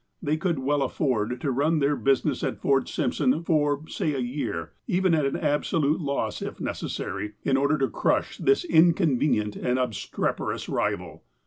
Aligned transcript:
They 0.19 0.35
could 0.35 0.57
well 0.57 0.81
afford 0.81 1.39
to 1.41 1.51
run 1.51 1.77
their 1.77 1.95
busi 1.95 2.25
ness 2.25 2.43
at 2.43 2.57
Fort 2.57 2.89
Simpson 2.89 3.43
for, 3.43 3.83
say 3.87 4.15
a 4.15 4.17
year, 4.17 4.71
even 4.87 5.13
at 5.13 5.27
an 5.27 5.37
absolute 5.37 6.01
loss, 6.01 6.41
if 6.41 6.59
necessary, 6.59 7.33
in 7.43 7.55
order 7.55 7.77
to 7.77 7.87
crush 7.87 8.39
this 8.39 8.63
inconvenient 8.65 9.55
and 9.55 9.77
obstreperous 9.77 10.67
rival. 10.67 11.23